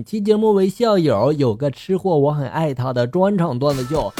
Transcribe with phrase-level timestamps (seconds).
[0.00, 4.10] 本期节目为校友有个吃货，我很爱他的专场段子秀。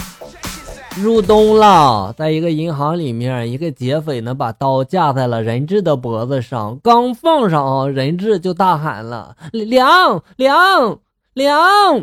[0.98, 10.98] 入冬了，在一个银行里面，一个劫匪呢把刀架在了人质的脖子上，刚放上啊，人质就大喊了：“凉凉
[11.32, 12.02] 凉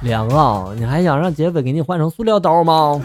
[0.00, 0.72] 凉啊！
[0.74, 2.98] 你还想让劫匪给你换成塑料刀吗？”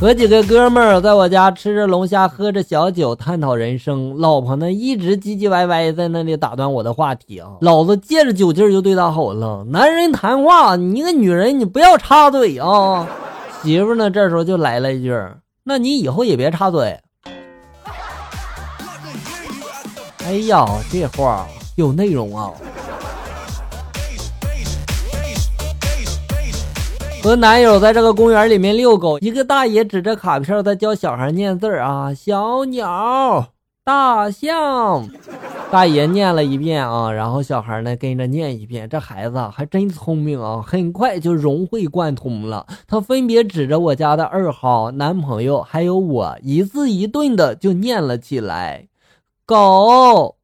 [0.00, 4.16] 和几个哥们儿在我家吃着龙虾，喝着小酒，探讨人生。
[4.16, 7.50] 老婆呢一直唧唧歪歪在那里打断我的话题啊！
[7.60, 13.06] 老子借着酒劲儿就对他吼了：“男人谈话，你一个女人你不要插嘴啊！”
[13.62, 15.14] 媳妇呢这时候就来了一句
[15.64, 16.98] ：“那你以后也别插嘴。”
[20.24, 21.46] 哎呀，这话
[21.76, 22.50] 有内容啊！
[27.22, 33.52] 和男友在这个公园里面遛狗，一个大爷指着卡片在教小孩念字儿啊，小鸟、
[33.84, 35.06] 大象，
[35.70, 42.66] 大爷念了一遍啊，然后小孩呢跟着念一遍，这孩子还真聪明啊，很快就融会贯通了。
[42.86, 48.88] 他分别指着我家的二号男朋友还有我，一字一顿的就念了起来：
[49.44, 50.36] 狗、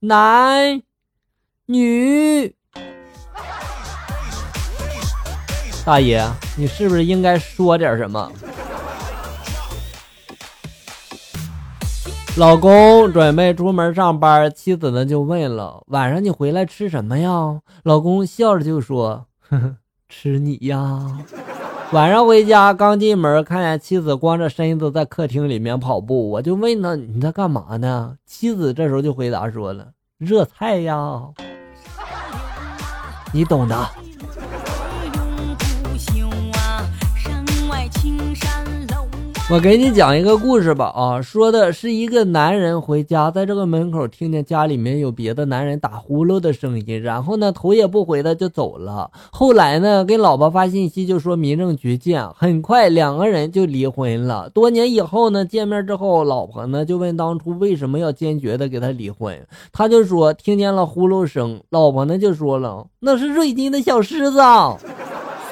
[0.00, 0.82] 男、
[1.66, 2.54] 女。
[5.84, 6.24] 大爷，
[6.56, 8.30] 你是不是应该说点什么？
[12.36, 19.76] 老公准备出门上班，妻子呢就问了：“晚上你回来吃什么呀？”老公笑着就说：“呵呵，
[20.08, 21.18] 吃你呀。”
[21.92, 31.20] 晚上回家刚进门，看见妻子光着身子在客厅里面跑步，我就问他：“你在干嘛呢？”妻子这时候就回答说了：“热菜呀，
[33.32, 33.86] 你懂的。”
[39.50, 49.10] 我给你讲一个故事吧，啊，说的是一个男人回家，在这个门口听见家里面有别的男人打呼噜的声音，然后呢头也不回的就走了。
[49.30, 54.48] 后来呢给老婆发信息就说民政局见，很快两个人就离婚了。
[54.50, 59.38] 多年以后呢见面之后，老婆呢就问当初为什么要坚决的给他离婚，
[59.70, 64.40] 他就说听见了呼噜声，老婆呢就说了那是瑞金的小狮子。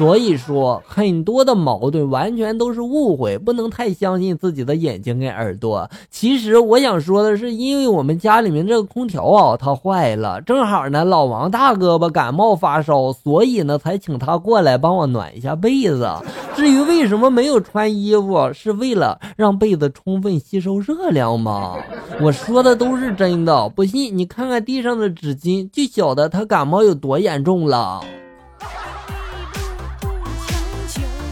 [0.01, 5.91] 所以说，很多的矛盾完全都是误会，不能太相信自己的眼睛跟耳朵。
[6.09, 16.09] 其实我想说的是，因为我们家里面这个空调啊，它坏了，正好呢，老王大哥吧感冒发烧，所以呢才请他过来帮我暖一下被子。
[16.57, 21.77] 至于为什么没有穿衣服，是为了让被子充分吸收热量吗？
[22.23, 28.01] 我说的都是真的，不信你看看地上的纸巾，就晓得他感冒有多严重了。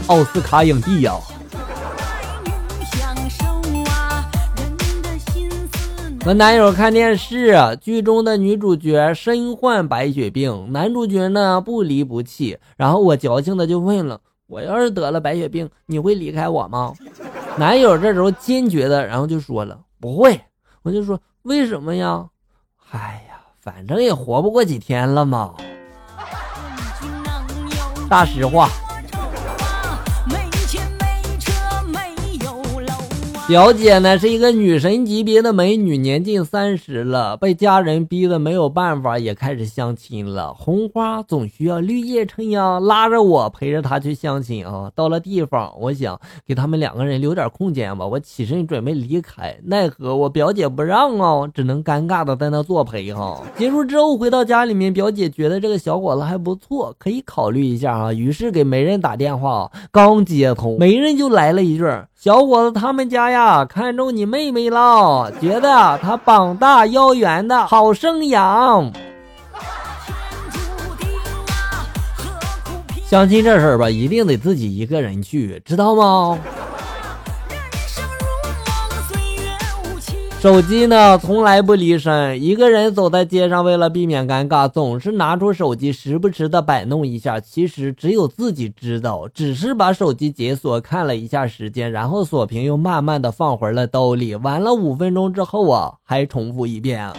[0.09, 1.13] 奥斯卡影帝呀！
[6.25, 12.57] 和男友看电视，剧中的女主角身患白血病，男主角呢不离不弃。
[12.75, 14.19] 然后我矫情的就问了
[14.49, 16.91] ：“我要是得了白血病，你会离开我吗？”
[17.57, 20.41] 男友这时候坚决的，然后就说了：“不会。”
[20.81, 22.25] 我就说：“为什么呀？”
[22.89, 25.53] 哎呀，反正也活不过几天了嘛。
[28.09, 28.71] 大实话。
[33.49, 40.53] 表姐呢是一个女神级别的美女，年近三十了，被家人逼得没有办法，也开始相亲了。
[40.53, 44.91] 红花总需要绿叶衬呀，拉着我陪着她去相亲啊。
[44.93, 53.41] 到了地方，我想给他们两个人留点空间吧，我起身准备离开，奈何我表姐不让啊，只能尴尬的在那作陪哈。
[53.57, 58.13] 结束之后回到家里面，表姐觉得这个小伙子还不错，可以考虑一下啊。
[58.13, 61.83] 于是给媒人打电话，刚接通，媒人就来了一句。
[62.21, 68.91] 小伙子，他们家呀看中你妹妹了，觉得她膀大腰圆的好生养。
[73.05, 76.37] 相亲这事儿吧，一定得自己一个人去，知道吗？
[80.41, 82.41] 手机呢，从来不离身。
[82.41, 87.41] 一个人走在街上，为了避免尴尬，总是拿出手机，时不时的摆弄一下。
[87.41, 94.33] 其实只有自己知道，只是把手机解锁，看了一下时间，然后锁屏，又慢慢的放回了兜里。
[94.35, 97.11] 完了五分钟之后啊，还重复一遍。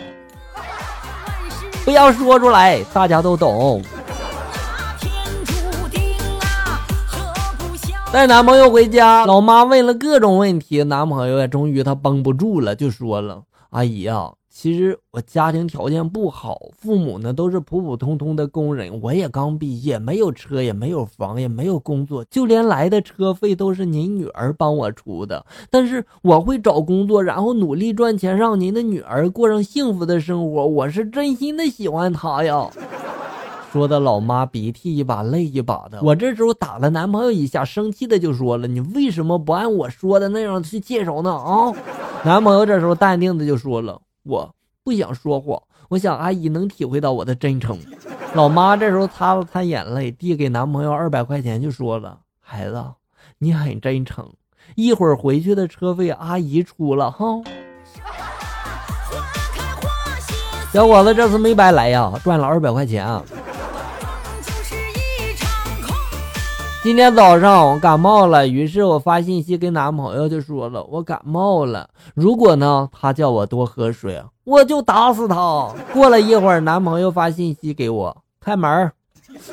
[1.85, 3.83] 不要说出来，大家都懂。
[8.13, 14.33] 带男朋友回家，老妈问了各种问题，男朋友也终于他绷不住了，就说了：“阿姨啊。
[14.53, 25.47] 其实我家庭条件不好，父母呢都是普普通通的工人，我也刚毕业，没有车，也没有房，也没有工作，就连来的车费都是您女儿帮我出的。
[25.71, 30.67] 但是我会找工作，然后努力赚钱，让您的女儿过上幸福的生活。
[30.67, 32.69] 我是真心的喜欢她呀。
[33.73, 36.01] 说的老妈鼻涕一把泪一把的。
[36.03, 41.73] 我这时候打了男朋友一下，生气的就说了：“你为什么不按我说的那样去介绍呢？”啊，
[42.25, 44.01] 男朋友这时候淡定的就说了。
[44.25, 47.79] 我不想说谎，我想阿姨能体会到我的真诚。
[48.35, 52.85] 老妈这时候擦了擦眼泪，递给男朋友二百块钱，就说了：“孩子，
[53.39, 54.29] 你很真诚，
[54.75, 57.25] 一会儿回去的车费阿姨出了哈。”
[60.73, 63.23] 小伙子这次没白来呀，赚了二百块钱啊。
[66.83, 71.87] 今天早上我感冒了，于是我发信息给男朋友就说了我感冒了。
[72.15, 75.35] 如果呢他叫我多喝水，我就打死他。
[75.93, 78.91] 过了一会儿，男朋友发信息给我 开门。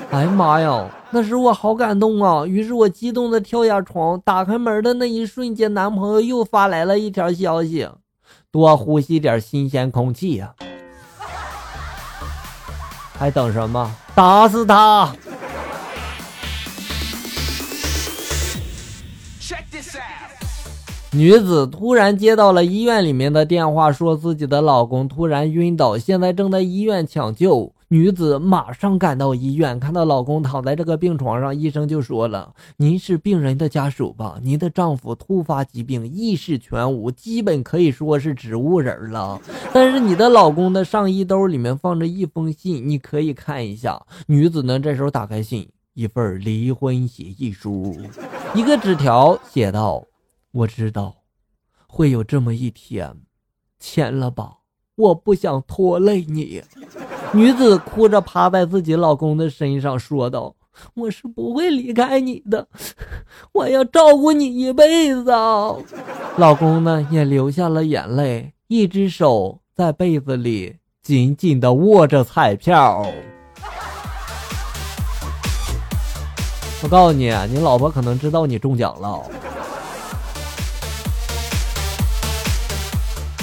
[0.09, 2.45] 哎呀妈呀，那时我好感动啊！
[2.45, 7.89] 于是我激动的跳下床，打开门的那一瞬间，男朋友又发来了一条消息：
[8.50, 10.53] 多呼吸点新鲜空气呀！
[13.19, 13.94] 还等什么？
[14.15, 15.13] 打死他！
[21.13, 27.74] 女子突然接到了医院里面的电话，说自己的老公突然晕倒，现在正在医院抢救。
[27.88, 34.38] 女子马上赶到医院，看到老公躺在这个病床上，医生就说了：“您是病人的家属吧？
[34.44, 39.39] 您的丈夫突发疾病，意识全无，基本可以说是植物人了。
[39.71, 47.95] 但是你的老公的上衣兜里面放着一封信，你可以看一下。”女子呢，这时候打开信，一份离婚协议书，
[48.54, 50.04] 一个纸条写道。
[50.57, 51.18] 我知道，
[51.88, 53.15] 会有这么一天，
[53.80, 54.57] 签了吧，
[54.95, 56.63] 我不想拖累你。
[57.31, 60.56] 女子哭着趴在自己老公的身上说道
[60.95, 62.68] ：“我是不会离开你的，
[63.54, 65.25] 我要照顾你一辈子。”
[66.38, 73.06] 老公呢也流下了眼泪，一只手在被子里紧紧的握着彩票。
[76.81, 79.21] 我告诉你，你老婆可能知道你中奖了。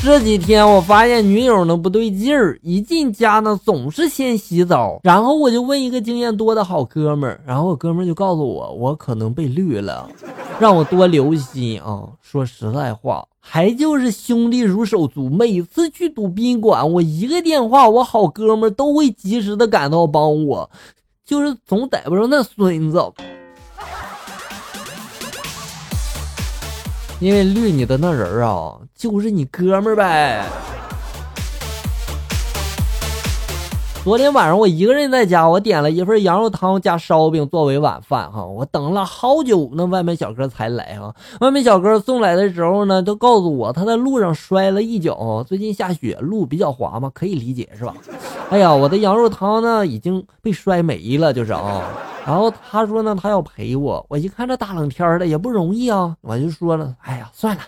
[0.05, 10.07] 这几天我发现女友呢不对劲儿，一进家呢总是先洗澡，然后我就问一个经验多的好哥们儿，然后我哥们儿就告诉我我可能被绿了，
[10.61, 12.07] 让我多留心啊。
[12.21, 20.71] 说实在话，还就是兄弟如手足，每次去赌宾馆，我一个电话，我好哥们儿都会及时的赶到帮我，
[21.25, 23.03] 就是总逮不着那孙子。
[27.21, 30.47] 因为绿你的那人啊，就是你哥们儿呗。
[34.05, 38.45] 昨天晚上我一个人在家，我点了一份羊肉汤加烧饼作为晚饭哈。
[38.45, 41.15] 我等了好久，那外卖小哥才来哈。
[41.41, 45.43] 外卖小哥送来的时候呢，都告诉我他在路上摔了一跤。
[45.49, 47.95] 最近下雪，路比较滑嘛，可以理解是吧？
[48.51, 51.83] 哎呀，我的羊肉汤呢已经被摔没了，就是啊。
[52.27, 54.05] 然后他说呢，他要陪我。
[54.11, 57.63] 我一看这大冷天的也不容易啊，我就说了，哎呀，算了。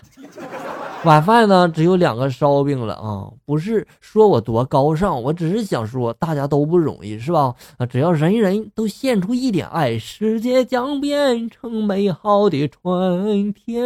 [1.03, 7.53] 晚饭呢只有两个烧饼了啊，不是说我多高尚，我只是想说大家都不容易，是吧？
[7.77, 13.85] 啊，只要人人都献出一点爱，世界将变成美好的春天，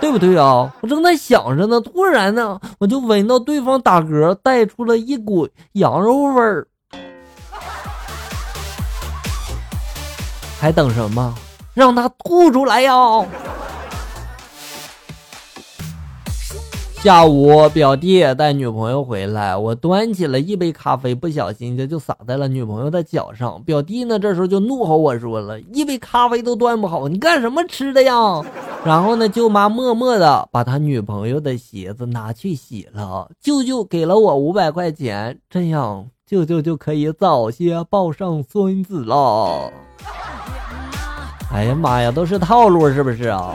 [0.00, 0.74] 对不对啊？
[0.82, 6.66] 我正在想着呢，突然呢，我就闻到对方打嗝带出了一股羊肉味儿。
[10.60, 11.34] 还等什么？
[11.72, 12.92] 让他吐出来呀！
[17.04, 23.62] 下午，表弟带女朋友回来，我端起了一杯咖啡，不小心就就洒在了女朋友的脚上。
[23.64, 28.40] 表弟呢，这时候就怒吼我说了：“一杯咖啡都端不好，你干什么吃的呀？”
[28.86, 33.28] 然后呢，舅妈默默的把他女朋友的鞋子拿去洗了。
[33.38, 39.70] 舅舅给了我五百块钱，这样舅舅就可以早些抱上孙子了。
[41.52, 43.54] 哎呀妈呀，都是套路是不是啊？